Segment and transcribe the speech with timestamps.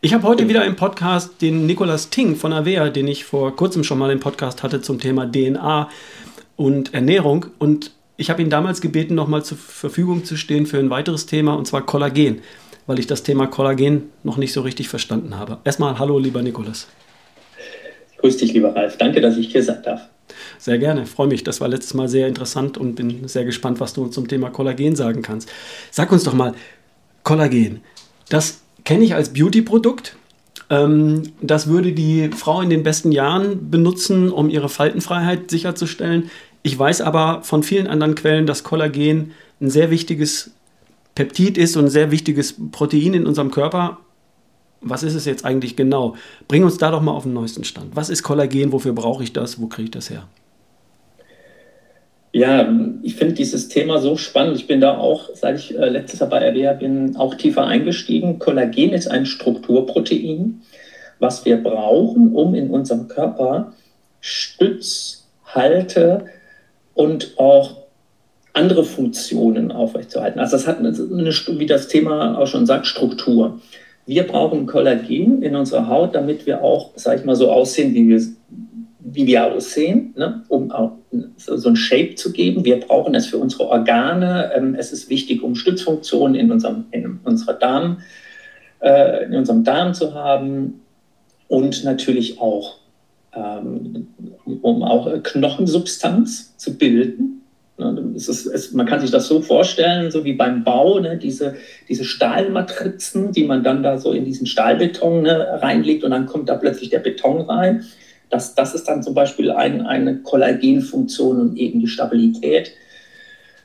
[0.00, 3.82] Ich habe heute wieder im Podcast den Nikolas Ting von Avea, den ich vor kurzem
[3.82, 5.90] schon mal im Podcast hatte zum Thema DNA
[6.54, 7.46] und Ernährung.
[7.58, 11.54] Und ich habe ihn damals gebeten, nochmal zur Verfügung zu stehen für ein weiteres Thema,
[11.54, 12.42] und zwar Kollagen,
[12.86, 15.58] weil ich das Thema Kollagen noch nicht so richtig verstanden habe.
[15.64, 16.86] Erstmal hallo, lieber Nikolas.
[18.18, 18.98] Grüß dich, lieber Ralf.
[18.98, 20.02] Danke, dass ich hier sein darf.
[20.58, 21.42] Sehr gerne, freue mich.
[21.42, 24.94] Das war letztes Mal sehr interessant und bin sehr gespannt, was du zum Thema Kollagen
[24.94, 25.50] sagen kannst.
[25.90, 26.54] Sag uns doch mal,
[27.24, 27.80] Kollagen,
[28.28, 30.16] das kenne ich als Beauty-Produkt.
[30.70, 36.30] Ähm, das würde die Frau in den besten Jahren benutzen, um ihre Faltenfreiheit sicherzustellen.
[36.62, 40.52] Ich weiß aber von vielen anderen Quellen, dass Kollagen ein sehr wichtiges
[41.14, 43.98] Peptid ist und ein sehr wichtiges Protein in unserem Körper.
[44.80, 46.14] Was ist es jetzt eigentlich genau?
[46.46, 47.96] Bring uns da doch mal auf den neuesten Stand.
[47.96, 48.70] Was ist Kollagen?
[48.72, 49.60] Wofür brauche ich das?
[49.60, 50.28] Wo kriege ich das her?
[52.32, 52.68] Ja,
[53.02, 54.56] ich finde dieses Thema so spannend.
[54.56, 58.38] Ich bin da auch, seit ich äh, letztes Jahr bei RWA bin, auch tiefer eingestiegen.
[58.38, 60.60] Kollagen ist ein Strukturprotein,
[61.18, 63.72] was wir brauchen, um in unserem Körper
[64.20, 66.26] Stütz, Halte
[66.94, 67.76] und auch
[68.52, 70.40] andere Funktionen aufrechtzuerhalten.
[70.40, 73.60] Also das hat eine, wie das Thema auch schon sagt, Struktur.
[74.04, 78.08] Wir brauchen Kollagen in unserer Haut, damit wir auch, sag ich mal, so aussehen, wie
[78.08, 78.22] wir
[79.14, 80.92] wie wir aussehen, ne, um auch
[81.36, 82.64] so ein Shape zu geben.
[82.64, 84.50] Wir brauchen es für unsere Organe.
[84.54, 87.98] Ähm, es ist wichtig, um Stützfunktionen in unserem, in unserer Darm,
[88.80, 90.80] äh, in unserem Darm zu haben
[91.48, 92.76] und natürlich auch,
[93.34, 94.08] ähm,
[94.62, 97.42] um auch Knochensubstanz zu bilden.
[97.78, 101.16] Ne, es ist, es, man kann sich das so vorstellen, so wie beim Bau, ne,
[101.16, 101.54] diese,
[101.88, 106.48] diese Stahlmatrizen, die man dann da so in diesen Stahlbeton ne, reinlegt und dann kommt
[106.48, 107.84] da plötzlich der Beton rein.
[108.30, 112.72] Das, das ist dann zum Beispiel ein, eine Kollagenfunktion und eben die Stabilität,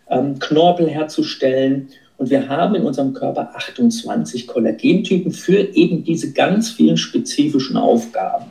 [0.09, 1.89] ähm, Knorpel herzustellen.
[2.17, 8.45] Und wir haben in unserem Körper 28 Kollagentypen für eben diese ganz vielen spezifischen Aufgaben.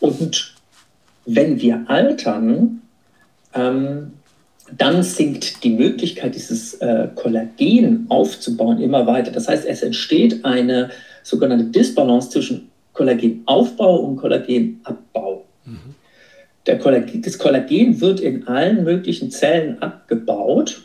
[0.00, 0.54] Und
[1.26, 2.82] wenn wir altern,
[3.54, 4.12] ähm,
[4.76, 9.30] dann sinkt die Möglichkeit, dieses äh, Kollagen aufzubauen, immer weiter.
[9.30, 10.90] Das heißt, es entsteht eine
[11.22, 15.44] sogenannte Disbalance zwischen Kollagenaufbau und Kollagenabbau.
[15.66, 15.94] Mhm.
[16.66, 20.82] Der Kollagen, das Kollagen wird in allen möglichen Zellen abgebaut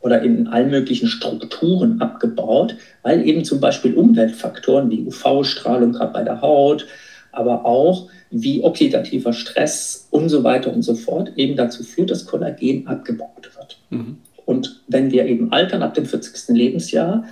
[0.00, 6.22] oder in allen möglichen Strukturen abgebaut, weil eben zum Beispiel Umweltfaktoren wie UV-Strahlung gerade bei
[6.22, 6.86] der Haut,
[7.32, 12.26] aber auch wie oxidativer Stress und so weiter und so fort eben dazu führt, dass
[12.26, 13.80] Kollagen abgebaut wird.
[13.90, 14.18] Mhm.
[14.46, 16.56] Und wenn wir eben altern ab dem 40.
[16.56, 17.24] Lebensjahr,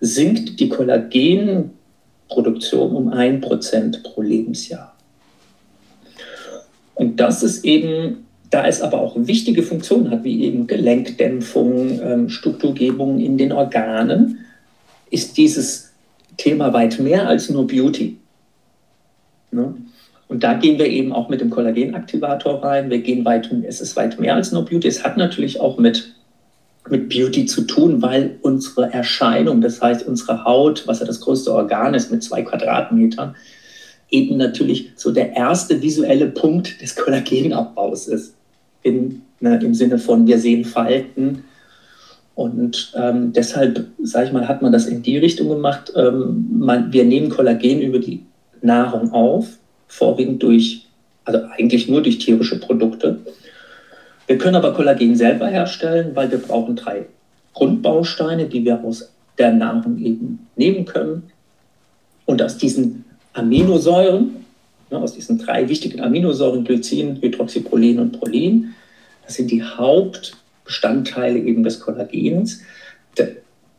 [0.00, 1.70] sinkt die Kollagen
[2.28, 4.94] Produktion um ein Prozent pro Lebensjahr.
[6.94, 12.28] Und das ist eben, da es aber auch wichtige Funktionen hat, wie eben Gelenkdämpfung, ähm,
[12.28, 14.38] Strukturgebung in den Organen,
[15.10, 15.92] ist dieses
[16.36, 18.16] Thema weit mehr als nur Beauty.
[19.50, 19.74] Ne?
[20.28, 22.90] Und da gehen wir eben auch mit dem Kollagenaktivator rein.
[22.90, 24.88] Wir gehen weit, es ist weit mehr als nur Beauty.
[24.88, 26.13] Es hat natürlich auch mit
[26.90, 31.52] mit Beauty zu tun, weil unsere Erscheinung, das heißt unsere Haut, was ja das größte
[31.52, 33.34] Organ ist mit zwei Quadratmetern,
[34.10, 38.34] eben natürlich so der erste visuelle Punkt des Kollagenabbaus ist.
[38.82, 41.44] In, ne, Im Sinne von, wir sehen Falten.
[42.34, 45.92] Und ähm, deshalb, sage ich mal, hat man das in die Richtung gemacht.
[45.96, 48.24] Ähm, man, wir nehmen Kollagen über die
[48.60, 49.46] Nahrung auf,
[49.88, 50.86] vorwiegend durch,
[51.24, 53.20] also eigentlich nur durch tierische Produkte.
[54.26, 57.06] Wir können aber Kollagen selber herstellen, weil wir brauchen drei
[57.52, 61.24] Grundbausteine, die wir aus der Nahrung eben nehmen können.
[62.26, 63.04] Und aus diesen
[63.34, 64.44] Aminosäuren,
[64.90, 68.74] ne, aus diesen drei wichtigen Aminosäuren, Glycin, Hydroxyprolin und Prolin,
[69.26, 72.62] das sind die Hauptbestandteile eben des Kollagens.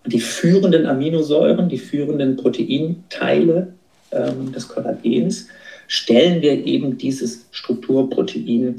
[0.06, 3.73] Die führenden Aminosäuren, die führenden Proteinteile
[4.12, 5.47] ähm, des Kollagens,
[5.88, 8.75] stellen wir eben dieses Strukturprotein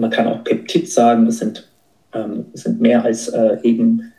[0.00, 1.68] man kann auch Peptid sagen, das sind,
[2.14, 4.12] ähm, das sind mehr als äh, eben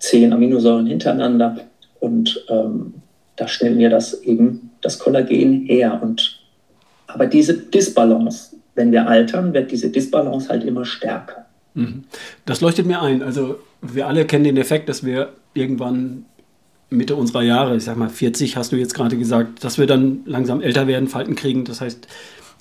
[0.00, 1.56] zehn Aminosäuren hintereinander.
[2.00, 2.94] Und ähm,
[3.36, 6.00] da stellen wir das eben, das Kollagen her.
[6.02, 6.40] Und,
[7.06, 11.46] aber diese Disbalance, wenn wir altern, wird diese Disbalance halt immer stärker.
[11.74, 12.04] Mhm.
[12.44, 13.22] Das leuchtet mir ein.
[13.22, 16.24] Also wir alle kennen den Effekt, dass wir irgendwann
[16.88, 20.20] Mitte unserer Jahre, ich sag mal 40 hast du jetzt gerade gesagt, dass wir dann
[20.24, 21.64] langsam älter werden, Falten kriegen.
[21.64, 22.08] Das heißt,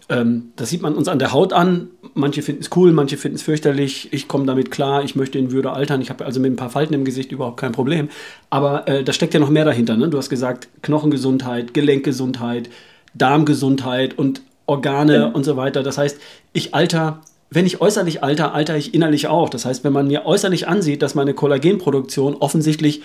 [0.09, 1.89] ähm, das sieht man uns an der Haut an.
[2.15, 4.09] Manche finden es cool, manche finden es fürchterlich.
[4.11, 6.01] Ich komme damit klar, ich möchte in Würde altern.
[6.01, 8.09] Ich habe also mit ein paar Falten im Gesicht überhaupt kein Problem.
[8.49, 9.95] Aber äh, da steckt ja noch mehr dahinter.
[9.95, 10.09] Ne?
[10.09, 12.69] Du hast gesagt, Knochengesundheit, Gelenkgesundheit,
[13.13, 15.25] Darmgesundheit und Organe ja.
[15.27, 15.83] und so weiter.
[15.83, 16.19] Das heißt,
[16.53, 17.21] ich alter
[17.51, 19.49] wenn ich äußerlich alter, alter ich innerlich auch.
[19.49, 23.01] Das heißt, wenn man mir äußerlich ansieht, dass meine Kollagenproduktion offensichtlich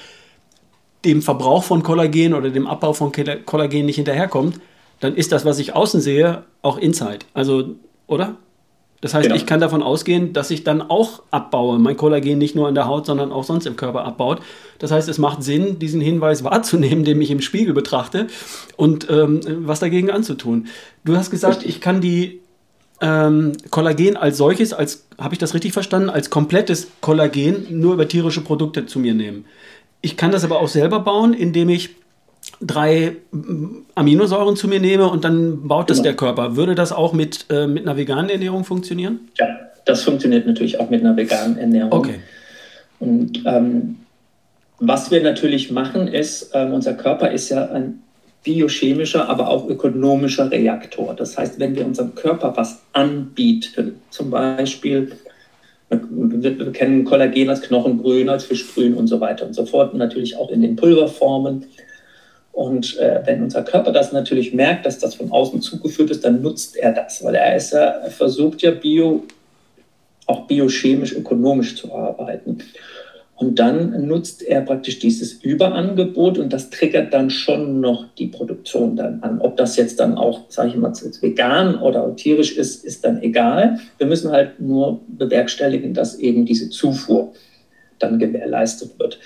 [1.05, 4.61] dem Verbrauch von Kollagen oder dem Abbau von Kollagen nicht hinterherkommt,
[5.00, 7.20] dann ist das, was ich außen sehe, auch Inside.
[7.35, 7.75] Also,
[8.06, 8.37] oder?
[9.05, 9.37] Das heißt, genau.
[9.37, 11.79] ich kann davon ausgehen, dass ich dann auch abbaue.
[11.79, 14.41] Mein Kollagen nicht nur in der Haut, sondern auch sonst im Körper abbaut.
[14.79, 18.29] Das heißt, es macht Sinn, diesen Hinweis wahrzunehmen, den ich im Spiegel betrachte
[18.76, 20.69] und ähm, was dagegen anzutun.
[21.05, 22.41] Du hast gesagt, ich kann die
[23.02, 28.08] ähm, Kollagen als solches, als habe ich das richtig verstanden, als komplettes Kollagen nur über
[28.08, 29.44] tierische Produkte zu mir nehmen.
[30.00, 31.91] Ich kann das aber auch selber bauen, indem ich
[32.61, 33.17] drei
[33.94, 36.05] Aminosäuren zu mir nehme und dann baut das genau.
[36.05, 36.56] der Körper.
[36.56, 39.29] Würde das auch mit, äh, mit einer veganen Ernährung funktionieren?
[39.38, 39.46] Ja,
[39.85, 41.93] das funktioniert natürlich auch mit einer veganen Ernährung.
[41.93, 42.20] Okay.
[43.00, 43.96] Und ähm,
[44.79, 48.02] was wir natürlich machen, ist, ähm, unser Körper ist ja ein
[48.44, 51.14] biochemischer, aber auch ökonomischer Reaktor.
[51.14, 55.12] Das heißt, wenn wir unserem Körper was anbieten, zum Beispiel,
[55.88, 59.99] wir, wir kennen Kollagen als Knochengrün, als Fischgrün und so weiter und so fort, und
[59.99, 61.64] natürlich auch in den Pulverformen.
[62.55, 66.41] Und äh, wenn unser Körper das natürlich merkt, dass das von außen zugeführt ist, dann
[66.41, 69.25] nutzt er das, weil er, ist ja, er versucht ja bio,
[70.27, 72.59] auch biochemisch, ökonomisch zu arbeiten.
[73.35, 78.95] Und dann nutzt er praktisch dieses Überangebot und das triggert dann schon noch die Produktion
[78.95, 79.41] dann an.
[79.41, 83.81] Ob das jetzt dann auch, sage ich mal, vegan oder tierisch ist, ist dann egal.
[83.99, 87.33] Wir müssen halt nur bewerkstelligen, dass eben diese Zufuhr
[87.99, 89.19] dann gewährleistet wird.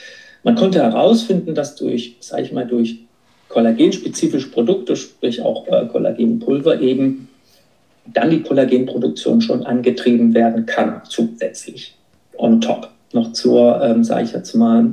[0.42, 3.07] Man konnte herausfinden, dass durch, sage ich mal, durch
[3.48, 7.28] kollagenspezifische Produkte, sprich auch äh, Kollagenpulver eben,
[8.06, 11.94] dann die Kollagenproduktion schon angetrieben werden kann, zusätzlich,
[12.36, 14.90] on top, noch zur, ähm, sage ich jetzt mal,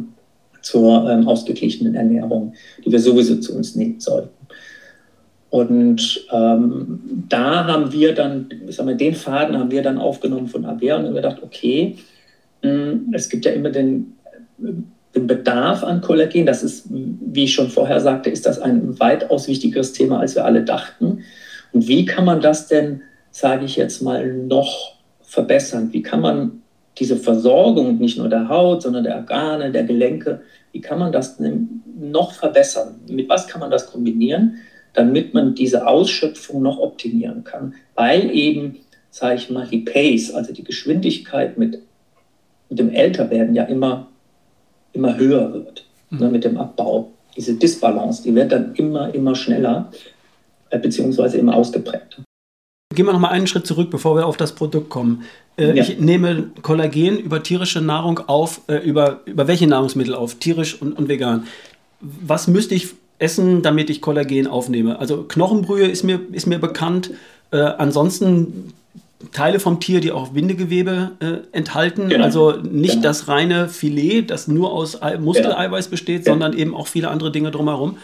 [0.62, 2.54] zur ähm, ausgeglichenen Ernährung,
[2.84, 4.30] die wir sowieso zu uns nehmen sollten.
[5.50, 7.00] Und ähm,
[7.30, 10.98] da haben wir dann, ich sag mal, den Faden haben wir dann aufgenommen von ABR
[10.98, 11.96] und haben gedacht, okay,
[12.62, 14.18] mh, hm, es gibt ja immer den
[15.16, 19.48] den Bedarf an Kollagen, das ist, wie ich schon vorher sagte, ist das ein weitaus
[19.48, 21.24] wichtigeres Thema, als wir alle dachten.
[21.72, 23.02] Und wie kann man das denn,
[23.32, 25.90] sage ich jetzt mal, noch verbessern?
[25.94, 26.62] Wie kann man
[26.98, 30.42] diese Versorgung nicht nur der Haut, sondern der Organe, der Gelenke,
[30.72, 31.40] wie kann man das
[31.98, 33.00] noch verbessern?
[33.10, 34.58] Mit was kann man das kombinieren,
[34.94, 37.74] damit man diese Ausschöpfung noch optimieren kann?
[37.96, 38.80] Weil eben,
[39.10, 41.80] sage ich mal, die Pace, also die Geschwindigkeit mit,
[42.70, 44.08] mit dem Älterwerden ja immer
[44.96, 46.20] immer höher wird mhm.
[46.20, 47.12] ne, mit dem Abbau.
[47.36, 49.92] Diese Disbalance, die wird dann immer, immer schneller,
[50.70, 52.24] äh, beziehungsweise immer ausgeprägter.
[52.94, 55.24] Gehen wir noch mal einen Schritt zurück, bevor wir auf das Produkt kommen.
[55.58, 55.84] Äh, ja.
[55.84, 60.94] Ich nehme Kollagen über tierische Nahrung auf, äh, über, über welche Nahrungsmittel auf, tierisch und,
[60.94, 61.48] und vegan.
[62.00, 65.00] Was müsste ich essen, damit ich Kollagen aufnehme?
[65.00, 67.12] Also Knochenbrühe ist mir, ist mir bekannt.
[67.52, 68.74] Äh, ansonsten
[69.32, 72.10] Teile vom Tier, die auch Bindegewebe äh, enthalten.
[72.10, 72.24] Genau.
[72.24, 73.04] Also nicht genau.
[73.04, 76.34] das reine Filet, das nur aus Muskeleiweiß besteht, genau.
[76.34, 77.98] sondern eben auch viele andere Dinge drumherum.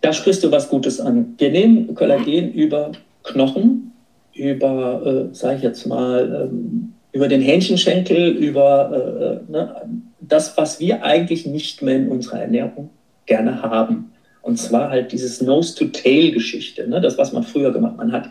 [0.00, 1.34] Da sprichst du was Gutes an.
[1.38, 2.92] Wir nehmen Kollagen über
[3.24, 3.92] Knochen,
[4.34, 9.74] über, äh, sage ich jetzt mal, ähm, über den Hähnchenschenkel, über äh, ne,
[10.20, 12.90] das, was wir eigentlich nicht mehr in unserer Ernährung
[13.26, 14.12] gerne haben.
[14.42, 17.00] Und zwar halt dieses Nose-to-Tail-Geschichte, ne?
[17.00, 17.98] das, was man früher gemacht hat.
[17.98, 18.30] Man hat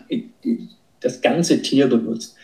[1.00, 2.36] das ganze Tier benutzt.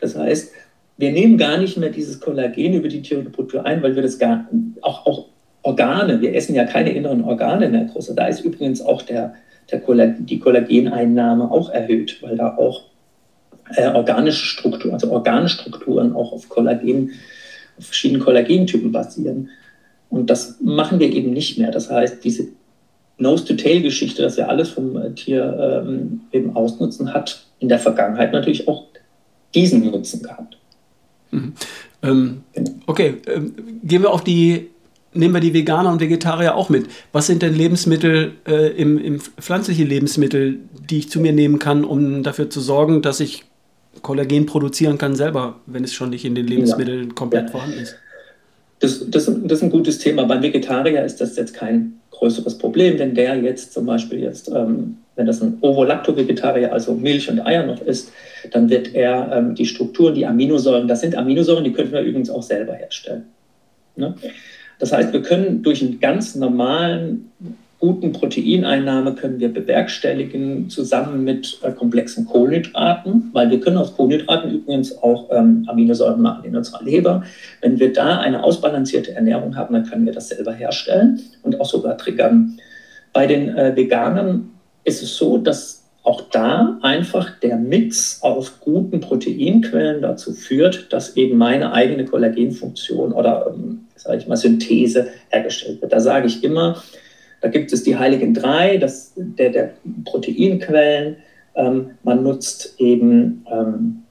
[0.00, 0.52] Das heißt,
[0.96, 4.48] wir nehmen gar nicht mehr dieses Kollagen über die tierische ein, weil wir das gar
[4.82, 5.26] auch, auch
[5.62, 8.14] Organe, wir essen ja keine inneren Organe mehr groß.
[8.14, 9.34] Da ist übrigens auch der,
[9.70, 12.84] der Kollagen, die Kollageneinnahme auch erhöht, weil da auch
[13.74, 17.12] äh, organische Strukturen, also Organstrukturen auch auf Kollagen,
[17.76, 19.50] auf verschiedenen Kollagentypen basieren.
[20.10, 21.70] Und das machen wir eben nicht mehr.
[21.70, 22.48] Das heißt, diese
[23.18, 28.68] Nose-to-Tail-Geschichte, dass wir alles vom äh, Tier ähm, eben ausnutzen, hat in der Vergangenheit natürlich
[28.68, 28.84] auch
[29.54, 30.58] diesen Nutzen gehabt.
[31.30, 31.52] Mhm.
[32.02, 32.70] Ähm, genau.
[32.86, 34.70] Okay, ähm, gehen wir auf die,
[35.14, 36.86] nehmen wir die Veganer und Vegetarier auch mit.
[37.12, 41.84] Was sind denn Lebensmittel, äh, im, im pflanzliche Lebensmittel, die ich zu mir nehmen kann,
[41.84, 43.44] um dafür zu sorgen, dass ich
[44.02, 47.14] Kollagen produzieren kann selber, wenn es schon nicht in den Lebensmitteln ja.
[47.14, 47.50] komplett ja.
[47.50, 47.96] vorhanden ist?
[48.80, 50.24] Das, das, das ist ein gutes Thema.
[50.24, 54.98] Beim Vegetarier ist das jetzt kein größeres Problem, wenn der jetzt zum Beispiel jetzt, ähm,
[55.18, 58.12] wenn das ein Ovo-Lacto-Vegetarier, also Milch und Eier noch isst,
[58.52, 62.30] dann wird er ähm, die Strukturen, die Aminosäuren, das sind Aminosäuren, die können wir übrigens
[62.30, 63.24] auch selber herstellen.
[63.96, 64.14] Ne?
[64.78, 67.32] Das heißt, wir können durch einen ganz normalen
[67.80, 74.52] guten Proteineinnahme können wir bewerkstelligen, zusammen mit äh, komplexen Kohlenhydraten, weil wir können aus Kohlenhydraten
[74.52, 77.24] übrigens auch ähm, Aminosäuren machen in unserer Leber.
[77.60, 81.66] Wenn wir da eine ausbalancierte Ernährung haben, dann können wir das selber herstellen und auch
[81.66, 82.56] sogar triggern.
[83.12, 84.50] Bei den äh, Veganern
[84.88, 91.16] ist es so, dass auch da einfach der Mix aus guten Proteinquellen dazu führt, dass
[91.16, 95.92] eben meine eigene Kollagenfunktion oder, ähm, sage ich mal, Synthese hergestellt wird.
[95.92, 96.82] Da sage ich immer,
[97.42, 99.72] da gibt es die heiligen drei, das, der, der
[100.04, 101.16] Proteinquellen.
[101.54, 104.02] Ähm, man nutzt eben ähm,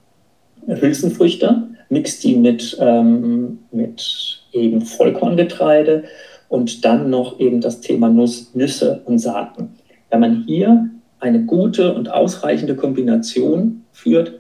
[0.68, 6.04] Hülsenfrüchte, mixt die mit, ähm, mit eben Vollkorngetreide
[6.48, 9.70] und dann noch eben das Thema Nuss, Nüsse und Saaten.
[10.10, 14.40] Wenn man hier eine gute und ausreichende Kombination führt,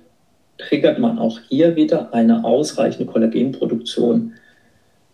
[0.57, 4.33] triggert man auch hier wieder eine ausreichende Kollagenproduktion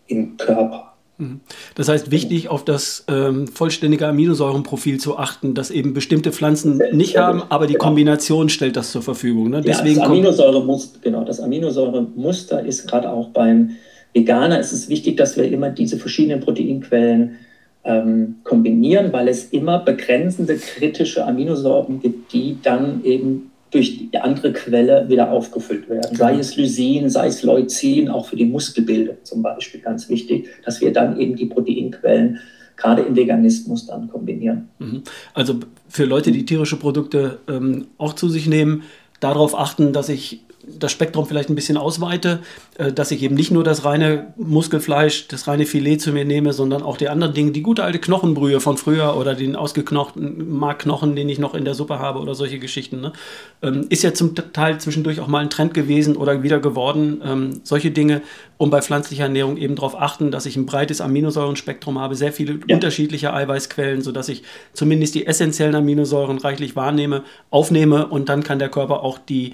[0.07, 0.93] im Körper.
[1.17, 1.41] Mhm.
[1.75, 7.17] Das heißt, wichtig auf das ähm, vollständige Aminosäurenprofil zu achten, das eben bestimmte Pflanzen nicht
[7.17, 7.85] haben, aber die genau.
[7.85, 9.49] Kombination stellt das zur Verfügung.
[9.49, 9.61] Ne?
[9.61, 13.71] Deswegen ja, das Aminosäuremuster, genau, das Aminosäuremuster ist gerade auch beim
[14.13, 17.37] Veganer ist es wichtig, dass wir immer diese verschiedenen Proteinquellen
[17.83, 24.53] ähm, kombinieren, weil es immer begrenzende kritische Aminosäuren gibt, die dann eben durch die andere
[24.53, 26.15] Quelle wieder aufgefüllt werden.
[26.15, 30.79] Sei es Lysin, sei es Leucin, auch für die Muskelbildung zum Beispiel ganz wichtig, dass
[30.79, 32.39] wir dann eben die Proteinquellen
[32.77, 34.69] gerade im Veganismus dann kombinieren.
[34.79, 35.03] Mhm.
[35.33, 35.59] Also
[35.89, 38.83] für Leute, die tierische Produkte ähm, auch zu sich nehmen,
[39.19, 42.39] darauf achten, dass ich das Spektrum vielleicht ein bisschen ausweite,
[42.77, 46.53] äh, dass ich eben nicht nur das reine Muskelfleisch, das reine Filet zu mir nehme,
[46.53, 51.15] sondern auch die anderen Dinge, die gute alte Knochenbrühe von früher oder den ausgeknochten Markknochen,
[51.15, 53.01] den ich noch in der Suppe habe oder solche Geschichten.
[53.01, 53.13] Ne?
[53.61, 57.21] Ähm, ist ja zum Teil zwischendurch auch mal ein Trend gewesen oder wieder geworden.
[57.23, 58.21] Ähm, solche Dinge,
[58.57, 62.59] um bei pflanzlicher Ernährung eben darauf achten, dass ich ein breites Aminosäurenspektrum habe, sehr viele
[62.67, 62.75] ja.
[62.75, 64.43] unterschiedliche Eiweißquellen, sodass ich
[64.73, 69.53] zumindest die essentiellen Aminosäuren reichlich wahrnehme, aufnehme und dann kann der Körper auch die,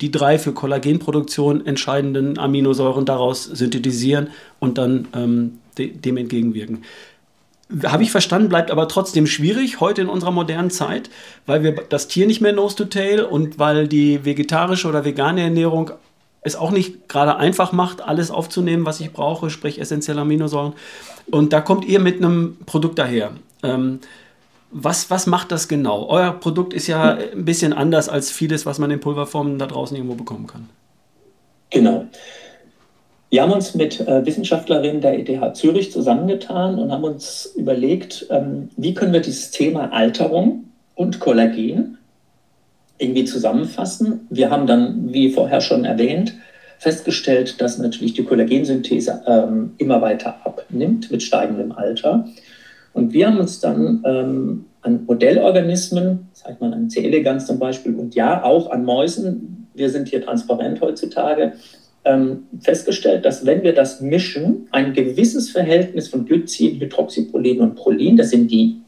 [0.00, 6.82] die drei für Kollagenproduktion entscheidenden Aminosäuren daraus synthetisieren und dann ähm, de dem entgegenwirken.
[7.84, 11.08] Habe ich verstanden, bleibt aber trotzdem schwierig heute in unserer modernen Zeit,
[11.46, 15.42] weil wir das Tier nicht mehr nose to tail und weil die vegetarische oder vegane
[15.42, 15.92] Ernährung
[16.42, 20.72] es auch nicht gerade einfach macht, alles aufzunehmen, was ich brauche, sprich essentielle Aminosäuren.
[21.30, 23.32] Und da kommt ihr mit einem Produkt daher.
[23.62, 24.00] Ähm,
[24.70, 26.08] was, was macht das genau?
[26.08, 29.96] Euer Produkt ist ja ein bisschen anders als vieles, was man in Pulverformen da draußen
[29.96, 30.68] irgendwo bekommen kann.
[31.70, 32.06] Genau.
[33.30, 38.70] Wir haben uns mit äh, Wissenschaftlerinnen der ETH Zürich zusammengetan und haben uns überlegt, ähm,
[38.76, 40.64] wie können wir dieses Thema Alterung
[40.96, 41.98] und Kollagen
[42.98, 44.26] irgendwie zusammenfassen.
[44.30, 46.34] Wir haben dann, wie vorher schon erwähnt,
[46.78, 52.26] festgestellt, dass natürlich die Kollagensynthese ähm, immer weiter abnimmt mit steigendem Alter.
[52.92, 57.04] Und wir haben uns dann ähm, an Modellorganismen, sagt man an C.
[57.04, 61.52] elegans zum Beispiel, und ja, auch an Mäusen, wir sind hier transparent heutzutage,
[62.04, 68.16] ähm, festgestellt, dass wenn wir das mischen, ein gewisses Verhältnis von Glycin, Hydroxyprolin und Prolin,
[68.16, 68.80] das sind die,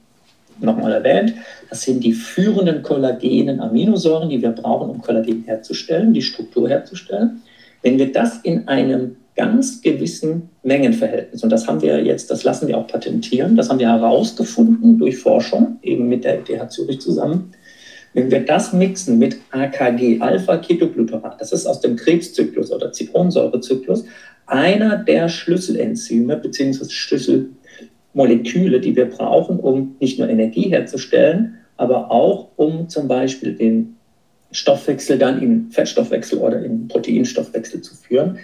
[0.60, 1.34] nochmal erwähnt,
[1.68, 7.42] das sind die führenden kollagenen Aminosäuren, die wir brauchen, um Kollagen herzustellen, die Struktur herzustellen.
[7.82, 11.42] Wenn wir das in einem ganz gewissen Mengenverhältnis.
[11.42, 15.16] Und das haben wir jetzt, das lassen wir auch patentieren, das haben wir herausgefunden durch
[15.18, 17.52] Forschung, eben mit der ETH Zürich zusammen.
[18.14, 24.04] Wenn wir das mixen mit AKG, Alpha-Ketogluterat, das ist aus dem Krebszyklus oder Zitronensäurezyklus,
[24.46, 26.90] einer der Schlüsselenzyme bzw.
[26.90, 33.96] Schlüsselmoleküle, die wir brauchen, um nicht nur Energie herzustellen, aber auch um zum Beispiel den
[34.50, 38.38] Stoffwechsel dann in Fettstoffwechsel oder in Proteinstoffwechsel zu führen.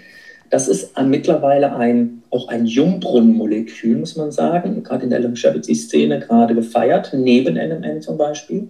[0.51, 6.55] Das ist mittlerweile ein, auch ein Jungbrunnenmolekül, muss man sagen, gerade in der Longevity-Szene gerade
[6.55, 8.69] gefeiert, neben NMN zum Beispiel.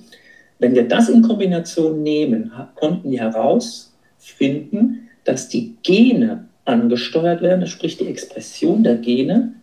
[0.58, 7.96] Wenn wir das in Kombination nehmen, konnten wir herausfinden, dass die Gene angesteuert werden, sprich
[7.96, 9.54] die Expression der Gene,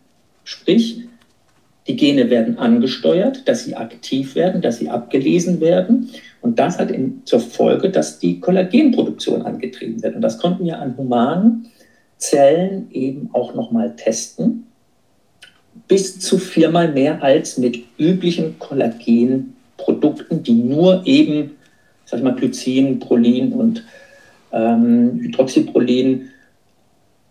[0.44, 1.02] sprich
[1.86, 6.10] die Gene werden angesteuert, dass sie aktiv werden, dass sie abgelesen werden.
[6.40, 10.16] Und das hat in, zur Folge, dass die Kollagenproduktion angetrieben wird.
[10.16, 11.66] Und das konnten wir an humanen
[12.18, 14.66] Zellen eben auch nochmal testen.
[15.88, 21.52] Bis zu viermal mehr als mit üblichen Kollagenprodukten, die nur eben,
[22.06, 23.84] sag ich mal, Glycin, Prolin und
[24.52, 26.30] ähm, Hydroxyprolin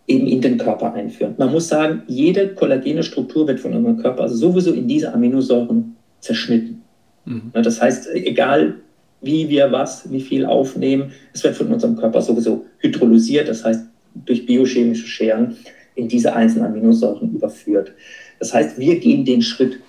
[0.08, 1.34] eben in den Körper einführen.
[1.38, 5.96] Man muss sagen, jede kollagene Struktur wird von unserem Körper also sowieso in diese Aminosäuren
[6.20, 6.84] zerschnitten.
[7.26, 7.52] Mhm.
[7.54, 8.76] Das heißt, egal
[9.22, 13.86] wie wir was, wie viel aufnehmen, es wird von unserem Körper sowieso hydrolysiert, das heißt
[14.16, 15.58] durch biochemische Scheren
[15.96, 17.94] in diese einzelnen Aminosäuren überführt.
[18.40, 19.80] Das heißt, wir gehen den Schritt,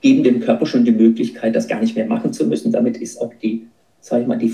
[0.00, 2.72] geben dem Körper schon die Möglichkeit, das gar nicht mehr machen zu müssen.
[2.72, 3.66] Damit ist auch die,
[4.00, 4.52] sag ich mal, die,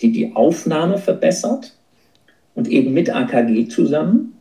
[0.00, 1.74] die, die Aufnahme verbessert
[2.54, 4.34] und eben mit AKG zusammen,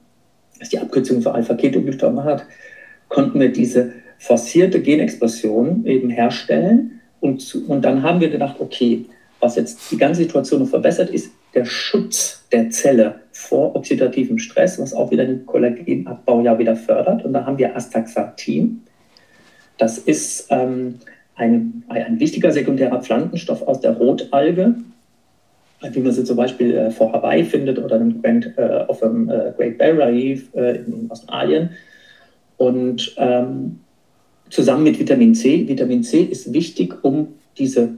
[0.54, 2.46] das ist die Abkürzung für Alpha-Ketoglutamat,
[3.10, 7.00] konnten wir diese forcierte Genexpression eben herstellen.
[7.20, 9.06] Und, und dann haben wir gedacht, okay,
[9.40, 14.80] was jetzt die ganze Situation noch verbessert, ist der Schutz der Zelle vor oxidativem Stress,
[14.80, 17.24] was auch wieder den Kollagenabbau ja wieder fördert.
[17.24, 18.82] Und da haben wir Astaxanthin.
[19.78, 20.96] Das ist ähm,
[21.36, 24.74] ein, ein wichtiger sekundärer Pflanzenstoff aus der Rotalge,
[25.82, 29.30] wie man sie zum Beispiel äh, vor Hawaii findet oder im Grand, äh, auf dem
[29.30, 31.70] äh, Great Barrier Reef äh, in Australien.
[32.58, 33.80] Und ähm,
[34.50, 35.68] zusammen mit Vitamin C.
[35.68, 37.90] Vitamin C ist wichtig, um diese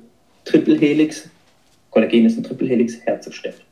[0.43, 1.29] Triple-Helix,
[1.91, 3.68] Kollagen ist ein Triple-Helix, herzustellen.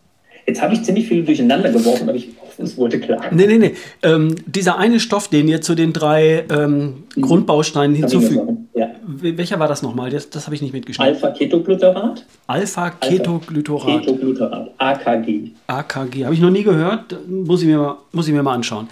[0.47, 3.21] Jetzt habe ich ziemlich viel durcheinander geworfen, aber ich hoffe, es wurde klar.
[3.31, 3.73] Nee, nee, nee.
[4.01, 7.21] Ähm, dieser eine Stoff, den ihr zu den drei ähm, mhm.
[7.21, 8.89] Grundbausteinen hinzufügt, ja.
[9.05, 10.09] welcher war das nochmal?
[10.09, 11.15] Das, das habe ich nicht mitgeschrieben.
[11.15, 12.25] Alpha-Ketoglycerat.
[12.47, 14.05] Alpha-Ketoglycerat.
[14.05, 15.51] Ketoglycerat, AKG.
[15.67, 18.87] AKG, habe ich noch nie gehört, muss ich, mir mal, muss ich mir mal anschauen.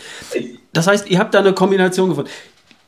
[0.74, 2.30] Das heißt, ihr habt da eine Kombination gefunden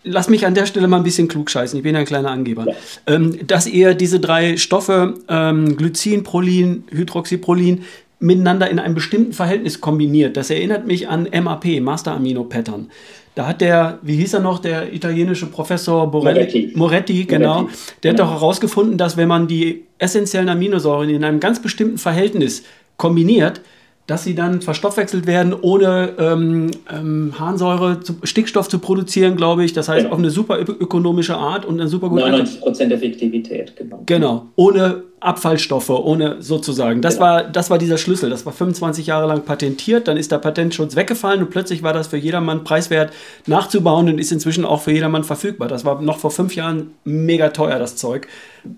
[0.04, 1.78] lass mich an der Stelle mal ein bisschen klug scheißen.
[1.78, 2.66] Ich bin ja ein kleiner Angeber.
[2.66, 2.74] Ja.
[3.08, 7.84] Ähm, dass ihr diese drei Stoffe, ähm, Glycin, Prolin, Hydroxyprolin,
[8.20, 10.38] miteinander in einem bestimmten Verhältnis kombiniert.
[10.38, 12.90] Das erinnert mich an MAP, Master Amino Pattern.
[13.36, 17.78] Da hat der, wie hieß er noch, der italienische Professor Borelli, Moretti, Moretti genau, Moretti.
[18.02, 18.30] der hat genau.
[18.30, 22.64] doch herausgefunden, dass wenn man die essentiellen Aminosäuren in einem ganz bestimmten Verhältnis
[22.98, 23.62] kombiniert,
[24.08, 29.74] dass sie dann verstoffwechselt werden, ohne ähm, ähm, Harnsäure, zu, Stickstoff zu produzieren, glaube ich.
[29.74, 30.12] Das heißt, ja.
[30.12, 34.02] auf eine super ökonomische Art und eine super gute 99% Effektivität, genau.
[34.06, 37.02] Genau, ohne Abfallstoffe, ohne sozusagen.
[37.02, 37.26] Das, genau.
[37.26, 38.30] war, das war dieser Schlüssel.
[38.30, 42.08] Das war 25 Jahre lang patentiert, dann ist der Patentschutz weggefallen und plötzlich war das
[42.08, 43.12] für jedermann preiswert
[43.48, 45.68] nachzubauen und ist inzwischen auch für jedermann verfügbar.
[45.68, 48.28] Das war noch vor fünf Jahren mega teuer, das Zeug.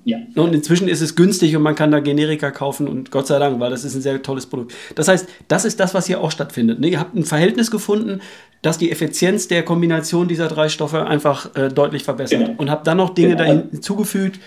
[0.05, 0.19] Ja.
[0.36, 3.60] Und inzwischen ist es günstig und man kann da Generika kaufen und Gott sei Dank,
[3.60, 4.74] weil das ist ein sehr tolles Produkt.
[4.96, 6.79] Das heißt, das ist das, was hier auch stattfindet.
[6.79, 6.88] Ne?
[6.88, 8.22] Ihr habt ein Verhältnis gefunden,
[8.62, 12.39] das die Effizienz der Kombination dieser drei Stoffe einfach äh, deutlich verbessert.
[12.39, 12.55] Genau.
[12.58, 13.39] Und habt dann noch Dinge genau.
[13.39, 14.39] dahin hinzugefügt,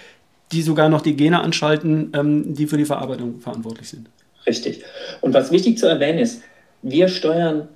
[0.52, 4.08] die sogar noch die Gene anschalten, ähm, die für die Verarbeitung verantwortlich sind.
[4.46, 4.82] Richtig.
[5.20, 6.42] Und was wichtig zu erwähnen ist,
[6.82, 7.68] wir steuern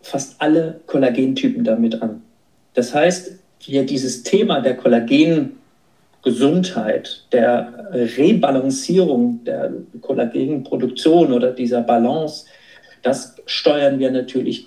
[0.00, 2.22] fast alle Kollagentypen damit an.
[2.74, 3.32] Das heißt,
[3.66, 12.46] wir dieses Thema der Kollagengesundheit, der Rebalancierung der Kollagenproduktion oder dieser Balance,
[13.02, 14.66] das steuern wir natürlich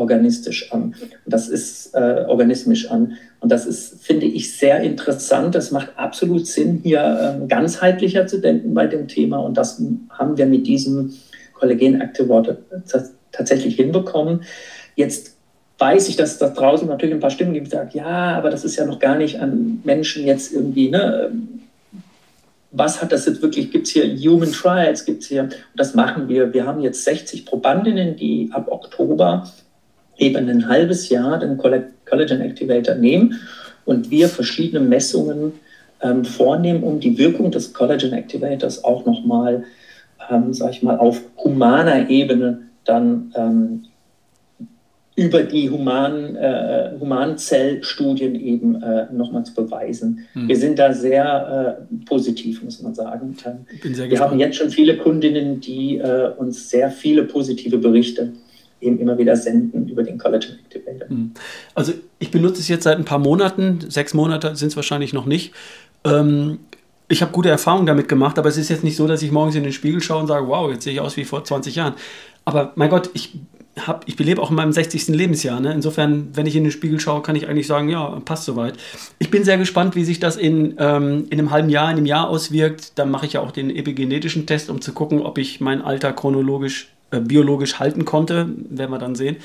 [0.00, 0.94] gesamtorganistisch an.
[1.26, 3.16] Das ist äh, organismisch an.
[3.40, 5.54] Und das ist, finde ich, sehr interessant.
[5.54, 9.38] Es macht absolut Sinn, hier ähm, ganzheitlicher zu denken bei dem Thema.
[9.38, 11.14] Und das haben wir mit diesem
[11.54, 12.58] Kollagen Active
[13.32, 14.42] tatsächlich hinbekommen.
[14.96, 15.36] Jetzt
[15.78, 18.50] weiß ich, dass es da draußen natürlich ein paar Stimmen gibt, die sagen, ja, aber
[18.50, 21.30] das ist ja noch gar nicht an Menschen jetzt irgendwie, ne,
[22.72, 25.94] was hat das jetzt wirklich, gibt es hier Human Trials, gibt es hier, und das
[25.94, 26.52] machen wir.
[26.52, 29.50] Wir haben jetzt 60 Probandinnen, die ab Oktober
[30.20, 33.40] eben ein halbes Jahr den Collagen Activator nehmen
[33.84, 35.52] und wir verschiedene Messungen
[36.02, 39.64] ähm, vornehmen, um die Wirkung des Collagen Activators auch nochmal,
[40.30, 43.82] ähm, sag ich mal, auf humaner Ebene dann ähm,
[45.16, 50.26] über die humanen, äh, Humanzellstudien eben äh, nochmal zu beweisen.
[50.32, 50.48] Hm.
[50.48, 53.36] Wir sind da sehr äh, positiv, muss man sagen.
[53.82, 54.30] wir gespannt.
[54.30, 58.32] haben jetzt schon viele Kundinnen, die äh, uns sehr viele positive Berichte
[58.80, 61.08] eben immer wieder senden über den Collagen Activator.
[61.08, 61.32] Hm.
[61.74, 65.26] Also ich benutze es jetzt seit ein paar Monaten, sechs Monate sind es wahrscheinlich noch
[65.26, 65.52] nicht.
[66.04, 66.58] Ähm,
[67.08, 69.56] ich habe gute Erfahrungen damit gemacht, aber es ist jetzt nicht so, dass ich morgens
[69.56, 71.94] in den Spiegel schaue und sage, wow, jetzt sehe ich aus wie vor 20 Jahren.
[72.44, 73.36] Aber mein Gott, ich
[73.86, 75.08] hab, ich belebe auch in meinem 60.
[75.08, 75.60] Lebensjahr.
[75.60, 75.72] Ne?
[75.72, 78.74] Insofern, wenn ich in den Spiegel schaue, kann ich eigentlich sagen, ja, passt soweit.
[79.18, 82.06] Ich bin sehr gespannt, wie sich das in, ähm, in einem halben Jahr, in einem
[82.06, 82.98] Jahr auswirkt.
[82.98, 86.12] Dann mache ich ja auch den epigenetischen Test, um zu gucken, ob ich mein Alter
[86.12, 88.48] chronologisch, biologisch halten konnte.
[88.68, 89.36] Werden wir dann sehen.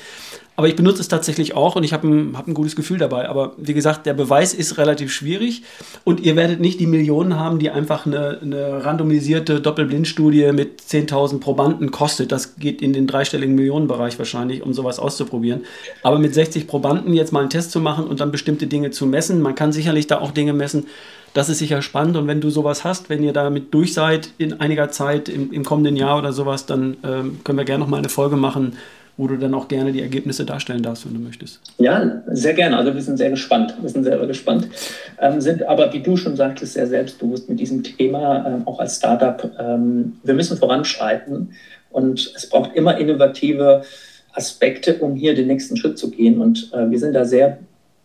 [0.56, 3.28] Aber ich benutze es tatsächlich auch und ich habe ein, hab ein gutes Gefühl dabei.
[3.28, 5.62] Aber wie gesagt, der Beweis ist relativ schwierig
[6.02, 11.40] und ihr werdet nicht die Millionen haben, die einfach eine, eine randomisierte Doppelblindstudie mit 10.000
[11.40, 12.32] Probanden kostet.
[12.32, 15.64] Das geht in den dreistelligen Millionenbereich wahrscheinlich, um sowas auszuprobieren.
[16.02, 19.04] Aber mit 60 Probanden jetzt mal einen Test zu machen und dann bestimmte Dinge zu
[19.04, 20.86] messen, man kann sicherlich da auch Dinge messen,
[21.36, 22.16] das ist sicher spannend.
[22.16, 25.64] Und wenn du sowas hast, wenn ihr damit durch seid in einiger Zeit im, im
[25.64, 28.78] kommenden Jahr oder sowas, dann ähm, können wir gerne noch mal eine Folge machen,
[29.18, 31.60] wo du dann auch gerne die Ergebnisse darstellen darfst, wenn du möchtest.
[31.76, 32.78] Ja, sehr gerne.
[32.78, 33.74] Also wir sind sehr gespannt.
[33.82, 34.68] Wir sind selber gespannt.
[35.20, 38.96] Ähm, sind aber, wie du schon sagtest, sehr selbstbewusst mit diesem Thema, ähm, auch als
[38.96, 39.50] Startup.
[39.58, 41.50] Ähm, wir müssen voranschreiten
[41.90, 43.82] und es braucht immer innovative
[44.32, 46.40] Aspekte, um hier den nächsten Schritt zu gehen.
[46.40, 47.58] Und äh, wir sind da sehr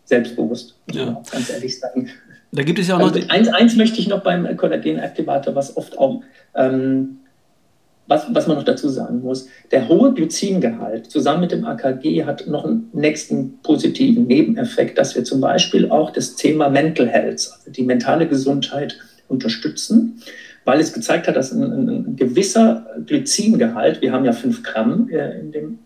[0.04, 1.22] selbstbewusst, ja.
[1.30, 2.10] ganz ehrlich sagen.
[2.52, 3.14] Da gibt es ja auch noch.
[3.14, 6.22] Also, eins, eins möchte ich noch beim Kollagenaktivator, was oft auch
[6.54, 7.18] ähm,
[8.06, 12.46] was, was man noch dazu sagen muss, der hohe Glycingehalt zusammen mit dem AKG hat
[12.46, 17.70] noch einen nächsten positiven Nebeneffekt, dass wir zum Beispiel auch das Thema Mental Health, also
[17.70, 20.20] die mentale Gesundheit, unterstützen.
[20.64, 25.40] weil es gezeigt hat, dass ein, ein gewisser Glycingehalt, wir haben ja 5 Gramm äh,
[25.40, 25.78] in dem,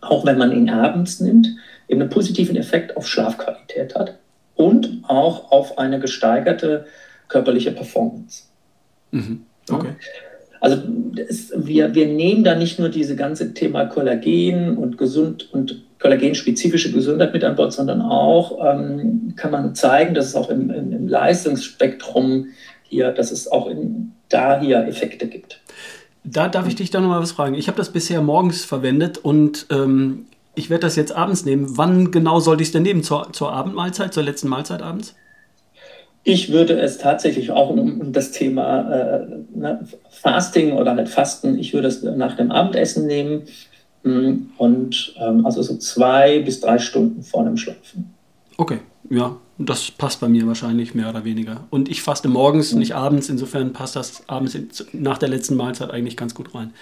[0.00, 1.48] auch wenn man ihn abends nimmt,
[1.88, 4.19] eben einen positiven Effekt auf Schlafqualität hat
[4.60, 6.84] und auch auf eine gesteigerte
[7.28, 8.44] körperliche Performance.
[9.10, 9.46] Mhm.
[9.70, 9.94] Okay.
[10.60, 10.82] Also
[11.28, 16.92] es, wir, wir nehmen da nicht nur diese ganze Thema Kollagen und gesund und kollagenspezifische
[16.92, 20.92] Gesundheit mit an Bord, sondern auch ähm, kann man zeigen, dass es auch im, im,
[20.92, 22.48] im Leistungsspektrum
[22.82, 25.62] hier, dass es auch in, da hier Effekte gibt.
[26.24, 27.54] Da darf ich dich da nochmal was fragen.
[27.54, 30.26] Ich habe das bisher morgens verwendet und ähm,
[30.60, 31.78] ich werde das jetzt abends nehmen.
[31.78, 33.02] Wann genau sollte ich es denn nehmen?
[33.02, 35.14] Zur, zur Abendmahlzeit, zur letzten Mahlzeit abends?
[36.22, 41.72] Ich würde es tatsächlich auch um, das Thema äh, ne, Fasting oder halt Fasten, ich
[41.72, 43.44] würde es nach dem Abendessen nehmen
[44.02, 48.12] mm, und ähm, also so zwei bis drei Stunden vor dem Schlafen.
[48.58, 51.64] Okay, ja, das passt bei mir wahrscheinlich mehr oder weniger.
[51.70, 52.78] Und ich faste morgens, mhm.
[52.78, 54.56] nicht abends, insofern passt das abends
[54.92, 56.72] nach der letzten Mahlzeit eigentlich ganz gut rein.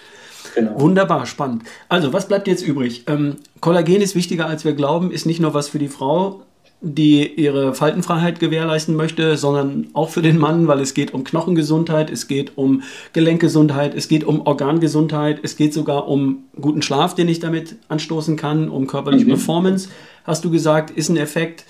[0.54, 0.80] Genau.
[0.80, 1.64] Wunderbar, spannend.
[1.88, 3.04] Also, was bleibt jetzt übrig?
[3.06, 6.42] Ähm, Kollagen ist wichtiger, als wir glauben, ist nicht nur was für die Frau,
[6.80, 12.08] die ihre Faltenfreiheit gewährleisten möchte, sondern auch für den Mann, weil es geht um Knochengesundheit,
[12.08, 17.28] es geht um Gelenkgesundheit, es geht um Organgesundheit, es geht sogar um guten Schlaf, den
[17.28, 19.30] ich damit anstoßen kann, um körperliche mhm.
[19.30, 19.88] Performance,
[20.22, 21.64] hast du gesagt, ist ein Effekt.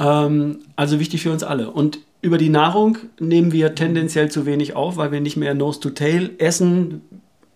[0.00, 1.70] Ähm, also wichtig für uns alle.
[1.70, 5.80] Und über die Nahrung nehmen wir tendenziell zu wenig auf, weil wir nicht mehr Nose
[5.80, 7.02] to Tail essen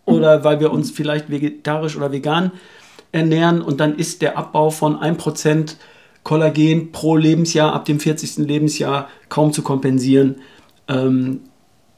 [0.04, 2.52] oder weil wir uns vielleicht vegetarisch oder vegan
[3.12, 5.76] ernähren und dann ist der Abbau von 1%
[6.22, 8.38] Kollagen pro Lebensjahr ab dem 40.
[8.46, 10.37] Lebensjahr kaum zu kompensieren
[10.88, 11.40] ähm,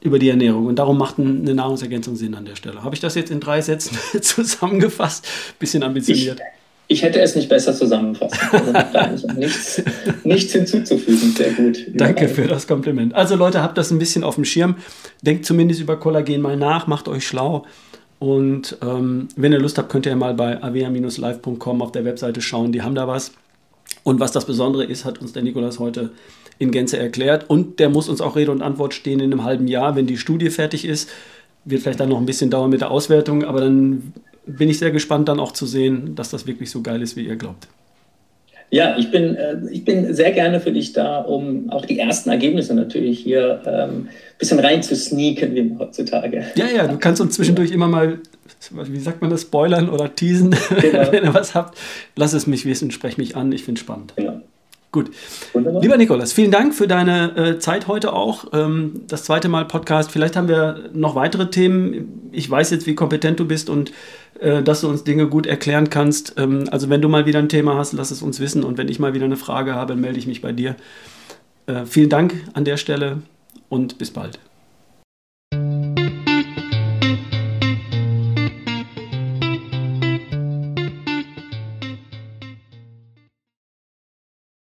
[0.01, 0.67] über die Ernährung.
[0.67, 2.83] Und darum macht eine Nahrungsergänzung Sinn an der Stelle.
[2.83, 5.25] Habe ich das jetzt in drei Sätzen zusammengefasst?
[5.59, 6.39] Bisschen ambitioniert.
[6.39, 6.56] Ich,
[6.87, 8.75] ich hätte es nicht besser zusammenfassen können.
[8.93, 9.81] Also nichts,
[10.23, 11.33] nichts hinzuzufügen.
[11.35, 11.85] Sehr gut.
[11.93, 13.13] Danke für das Kompliment.
[13.13, 14.75] Also Leute, habt das ein bisschen auf dem Schirm.
[15.21, 17.65] Denkt zumindest über Kollagen mal nach, macht euch schlau.
[18.19, 22.71] Und ähm, wenn ihr Lust habt, könnt ihr mal bei avea-live.com auf der Webseite schauen.
[22.71, 23.31] Die haben da was.
[24.03, 26.11] Und was das Besondere ist, hat uns der Nikolas heute
[26.57, 27.49] in Gänze erklärt.
[27.49, 30.17] Und der muss uns auch Rede und Antwort stehen in einem halben Jahr, wenn die
[30.17, 31.09] Studie fertig ist.
[31.65, 34.13] Wird vielleicht dann noch ein bisschen dauern mit der Auswertung, aber dann
[34.47, 37.25] bin ich sehr gespannt, dann auch zu sehen, dass das wirklich so geil ist, wie
[37.25, 37.67] ihr glaubt.
[38.69, 42.29] Ja, ich bin, äh, ich bin sehr gerne für dich da, um auch die ersten
[42.29, 46.45] Ergebnisse natürlich hier ein ähm, bisschen rein zu sneaken, wie heutzutage.
[46.55, 48.19] Ja, ja, du kannst uns zwischendurch immer mal
[48.71, 51.11] wie sagt man das, spoilern oder teasen, genau.
[51.11, 51.77] wenn ihr was habt.
[52.15, 54.13] Lass es mich wissen, sprech mich an, ich finde es spannend.
[54.15, 54.41] Genau.
[54.97, 55.11] Gut.
[55.53, 55.79] Wunderbar.
[55.83, 58.45] Lieber Nikolas, vielen Dank für deine äh, Zeit heute auch.
[58.51, 60.09] Ähm, das zweite Mal Podcast.
[60.09, 62.31] Vielleicht haben wir noch weitere Themen.
[62.31, 63.91] Ich weiß jetzt, wie kompetent du bist und
[64.39, 66.33] äh, dass du uns Dinge gut erklären kannst.
[66.37, 68.63] Ähm, also wenn du mal wieder ein Thema hast, lass es uns wissen.
[68.63, 70.75] Und wenn ich mal wieder eine Frage habe, melde ich mich bei dir.
[71.67, 73.21] Äh, vielen Dank an der Stelle
[73.69, 74.39] und bis bald.